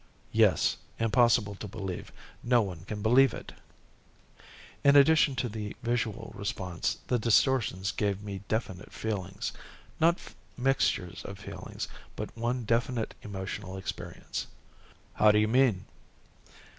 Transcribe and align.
"Yes, 0.31 0.77
impossible 0.97 1.53
to 1.53 1.67
believe. 1.67 2.11
No 2.41 2.63
one 2.63 2.85
can 2.85 3.03
believe 3.03 3.35
it."_ 3.35 3.55
"In 4.83 4.95
addition 4.95 5.35
to 5.35 5.47
the 5.47 5.75
visual 5.83 6.31
response, 6.35 6.97
the 7.05 7.19
distortions 7.19 7.91
gave 7.91 8.23
me 8.23 8.41
definite 8.47 8.91
feelings. 8.91 9.51
Not 9.99 10.17
mixtures 10.57 11.23
of 11.23 11.37
feelings, 11.37 11.87
but 12.15 12.35
one 12.35 12.63
definite 12.65 13.13
emotional 13.21 13.77
experience." 13.77 14.47
"How 15.13 15.31
do 15.31 15.37
you 15.37 15.47
mean?" 15.47 15.85